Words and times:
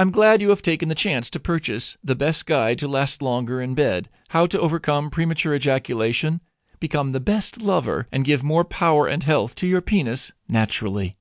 I'm 0.00 0.10
glad 0.10 0.40
you 0.40 0.48
have 0.48 0.62
taken 0.62 0.88
the 0.88 0.94
chance 0.94 1.28
to 1.28 1.38
purchase 1.38 1.98
The 2.02 2.14
Best 2.14 2.46
Guide 2.46 2.78
to 2.78 2.88
Last 2.88 3.20
Longer 3.20 3.60
in 3.60 3.74
Bed 3.74 4.08
How 4.28 4.46
to 4.46 4.58
Overcome 4.58 5.10
Premature 5.10 5.54
Ejaculation, 5.54 6.40
Become 6.78 7.12
the 7.12 7.20
Best 7.20 7.60
Lover, 7.60 8.08
and 8.10 8.24
Give 8.24 8.42
More 8.42 8.64
Power 8.64 9.06
and 9.06 9.22
Health 9.22 9.54
to 9.56 9.66
Your 9.66 9.82
Penis 9.82 10.32
Naturally. 10.48 11.18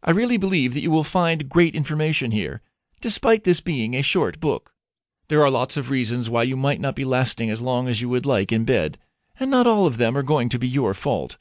I 0.00 0.12
really 0.12 0.36
believe 0.36 0.74
that 0.74 0.80
you 0.80 0.92
will 0.92 1.02
find 1.02 1.48
great 1.48 1.74
information 1.74 2.30
here, 2.30 2.62
despite 3.00 3.42
this 3.42 3.58
being 3.58 3.94
a 3.94 4.02
short 4.02 4.38
book. 4.38 4.72
There 5.26 5.42
are 5.42 5.50
lots 5.50 5.76
of 5.76 5.90
reasons 5.90 6.30
why 6.30 6.44
you 6.44 6.56
might 6.56 6.80
not 6.80 6.94
be 6.94 7.04
lasting 7.04 7.50
as 7.50 7.62
long 7.62 7.88
as 7.88 8.00
you 8.00 8.08
would 8.08 8.26
like 8.26 8.52
in 8.52 8.64
bed, 8.64 8.96
and 9.40 9.50
not 9.50 9.66
all 9.66 9.86
of 9.86 9.98
them 9.98 10.16
are 10.16 10.22
going 10.22 10.48
to 10.50 10.58
be 10.60 10.68
your 10.68 10.94
fault. 10.94 11.36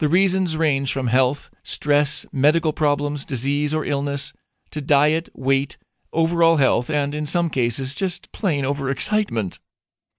The 0.00 0.08
reasons 0.10 0.54
range 0.54 0.92
from 0.92 1.06
health, 1.06 1.48
stress, 1.62 2.26
medical 2.30 2.74
problems, 2.74 3.24
disease 3.24 3.72
or 3.72 3.86
illness, 3.86 4.34
to 4.76 4.82
diet, 4.82 5.30
weight, 5.32 5.78
overall 6.12 6.56
health, 6.56 6.90
and 6.90 7.14
in 7.14 7.24
some 7.24 7.48
cases 7.48 7.94
just 7.94 8.30
plain 8.30 8.62
overexcitement. 8.62 9.58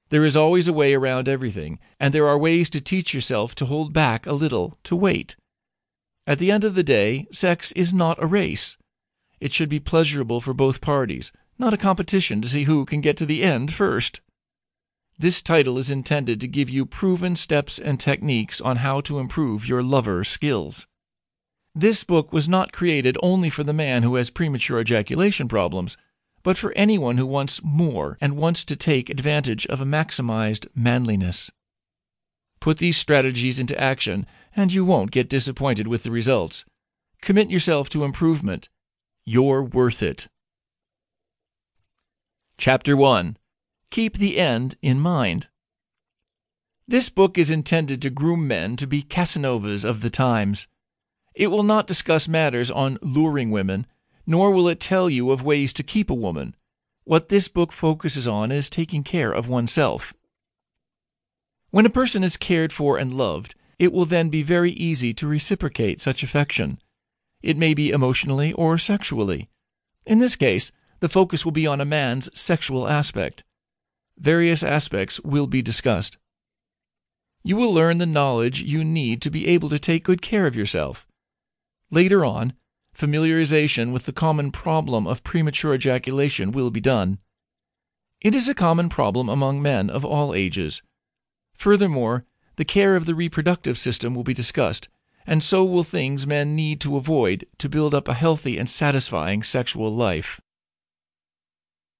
There 0.09 0.25
is 0.25 0.35
always 0.35 0.67
a 0.67 0.73
way 0.73 0.95
around 0.95 1.29
everything, 1.29 1.77
and 1.99 2.11
there 2.11 2.27
are 2.27 2.39
ways 2.39 2.67
to 2.71 2.81
teach 2.81 3.13
yourself 3.13 3.53
to 3.53 3.67
hold 3.67 3.93
back 3.93 4.25
a 4.25 4.33
little, 4.33 4.73
to 4.85 4.95
wait. 4.95 5.35
At 6.25 6.39
the 6.39 6.49
end 6.49 6.63
of 6.63 6.73
the 6.73 6.81
day, 6.81 7.27
sex 7.31 7.71
is 7.73 7.93
not 7.93 8.21
a 8.21 8.25
race. 8.25 8.77
It 9.39 9.53
should 9.53 9.69
be 9.69 9.79
pleasurable 9.79 10.41
for 10.41 10.55
both 10.55 10.81
parties, 10.81 11.31
not 11.59 11.75
a 11.75 11.77
competition 11.77 12.41
to 12.41 12.49
see 12.49 12.63
who 12.63 12.83
can 12.83 13.01
get 13.01 13.15
to 13.17 13.27
the 13.27 13.43
end 13.43 13.71
first. 13.71 14.21
This 15.19 15.43
title 15.43 15.77
is 15.77 15.91
intended 15.91 16.41
to 16.41 16.47
give 16.47 16.67
you 16.67 16.87
proven 16.87 17.35
steps 17.35 17.77
and 17.77 17.99
techniques 17.99 18.59
on 18.59 18.77
how 18.77 19.01
to 19.01 19.19
improve 19.19 19.69
your 19.69 19.83
lover 19.83 20.23
skills. 20.23 20.87
This 21.79 22.03
book 22.03 22.33
was 22.33 22.49
not 22.49 22.71
created 22.71 23.19
only 23.21 23.51
for 23.51 23.63
the 23.63 23.71
man 23.71 24.01
who 24.01 24.15
has 24.15 24.31
premature 24.31 24.79
ejaculation 24.79 25.47
problems, 25.47 25.95
but 26.41 26.57
for 26.57 26.71
anyone 26.71 27.17
who 27.17 27.27
wants 27.27 27.61
more 27.63 28.17
and 28.19 28.35
wants 28.35 28.65
to 28.65 28.75
take 28.75 29.11
advantage 29.11 29.67
of 29.67 29.79
a 29.79 29.85
maximized 29.85 30.65
manliness. 30.73 31.51
Put 32.59 32.79
these 32.79 32.97
strategies 32.97 33.59
into 33.59 33.79
action, 33.79 34.25
and 34.55 34.73
you 34.73 34.83
won't 34.85 35.11
get 35.11 35.29
disappointed 35.29 35.87
with 35.87 36.01
the 36.01 36.09
results. 36.09 36.65
Commit 37.21 37.51
yourself 37.51 37.89
to 37.89 38.03
improvement. 38.03 38.69
You're 39.23 39.61
worth 39.61 40.01
it. 40.01 40.29
Chapter 42.57 42.97
1 42.97 43.37
Keep 43.91 44.17
the 44.17 44.39
End 44.39 44.77
in 44.81 44.99
Mind. 44.99 45.47
This 46.87 47.09
book 47.09 47.37
is 47.37 47.51
intended 47.51 48.01
to 48.01 48.09
groom 48.09 48.47
men 48.47 48.77
to 48.77 48.87
be 48.87 49.03
Casanovas 49.03 49.85
of 49.85 50.01
the 50.01 50.09
times. 50.09 50.67
It 51.37 51.51
will 51.51 51.61
not 51.61 51.85
discuss 51.85 52.27
matters 52.27 52.71
on 52.71 52.97
luring 52.99 53.51
women, 53.51 53.85
nor 54.25 54.49
will 54.49 54.67
it 54.67 54.79
tell 54.79 55.07
you 55.07 55.29
of 55.29 55.43
ways 55.43 55.71
to 55.73 55.83
keep 55.83 56.09
a 56.09 56.15
woman. 56.15 56.55
What 57.03 57.29
this 57.29 57.47
book 57.47 57.71
focuses 57.71 58.27
on 58.27 58.51
is 58.51 58.71
taking 58.71 59.03
care 59.03 59.31
of 59.31 59.47
oneself. 59.47 60.15
When 61.69 61.85
a 61.85 61.91
person 61.91 62.23
is 62.23 62.37
cared 62.37 62.73
for 62.73 62.97
and 62.97 63.13
loved, 63.13 63.53
it 63.77 63.93
will 63.93 64.05
then 64.05 64.29
be 64.29 64.41
very 64.41 64.71
easy 64.71 65.13
to 65.13 65.27
reciprocate 65.27 66.01
such 66.01 66.23
affection. 66.23 66.81
It 67.43 67.55
may 67.55 67.75
be 67.75 67.91
emotionally 67.91 68.51
or 68.53 68.79
sexually. 68.79 69.47
In 70.07 70.17
this 70.17 70.35
case, 70.35 70.71
the 71.01 71.09
focus 71.09 71.45
will 71.45 71.51
be 71.51 71.67
on 71.67 71.79
a 71.79 71.85
man's 71.85 72.31
sexual 72.33 72.87
aspect. 72.87 73.43
Various 74.17 74.63
aspects 74.63 75.19
will 75.19 75.45
be 75.45 75.61
discussed. 75.61 76.17
You 77.43 77.57
will 77.57 77.71
learn 77.71 77.99
the 77.99 78.07
knowledge 78.07 78.59
you 78.63 78.83
need 78.83 79.21
to 79.21 79.29
be 79.29 79.45
able 79.47 79.69
to 79.69 79.77
take 79.77 80.03
good 80.03 80.23
care 80.23 80.47
of 80.47 80.55
yourself. 80.55 81.06
Later 81.89 82.25
on, 82.25 82.53
familiarization 82.95 83.93
with 83.93 84.05
the 84.05 84.11
common 84.11 84.51
problem 84.51 85.07
of 85.07 85.23
premature 85.23 85.73
ejaculation 85.73 86.51
will 86.51 86.69
be 86.69 86.81
done. 86.81 87.19
It 88.19 88.35
is 88.35 88.49
a 88.49 88.55
common 88.55 88.89
problem 88.89 89.29
among 89.29 89.61
men 89.61 89.89
of 89.89 90.03
all 90.03 90.33
ages. 90.33 90.81
Furthermore, 91.53 92.25
the 92.57 92.65
care 92.65 92.95
of 92.95 93.05
the 93.05 93.15
reproductive 93.15 93.77
system 93.77 94.15
will 94.15 94.23
be 94.23 94.33
discussed, 94.33 94.89
and 95.25 95.43
so 95.43 95.63
will 95.63 95.83
things 95.83 96.27
men 96.27 96.55
need 96.55 96.81
to 96.81 96.97
avoid 96.97 97.45
to 97.59 97.69
build 97.69 97.93
up 97.93 98.07
a 98.07 98.13
healthy 98.13 98.57
and 98.57 98.67
satisfying 98.67 99.43
sexual 99.43 99.93
life. 99.93 100.41